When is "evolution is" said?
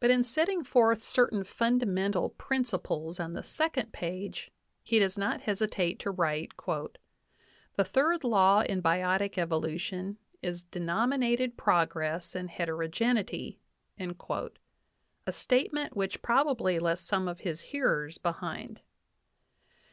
9.38-10.64